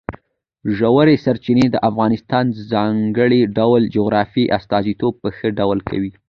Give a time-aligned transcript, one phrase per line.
[0.77, 6.11] ژورې سرچینې د افغانستان د ځانګړي ډول جغرافیې استازیتوب په ښه ډول کوي.